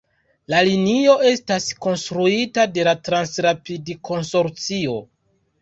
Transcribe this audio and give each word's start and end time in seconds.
La 0.53 0.61
linio 0.67 1.13
estas 1.31 1.67
konstruita 1.85 2.65
de 2.79 2.87
la 2.89 2.97
Transrapid-konsorcio. 3.11 4.99